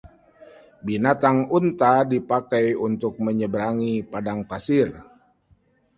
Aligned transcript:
binatang 0.85 1.39
unta 1.57 1.93
dipakai 2.11 2.67
untuk 2.87 3.13
menyeberangi 3.25 3.95
padang 4.11 4.39
pasir 4.49 4.87